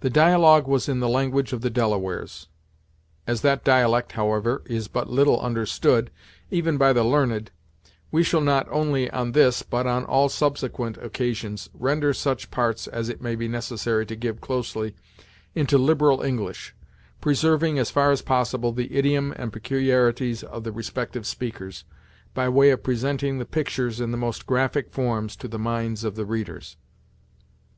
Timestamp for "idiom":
18.96-19.34